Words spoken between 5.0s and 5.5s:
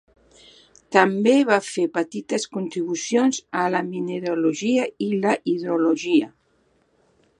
i la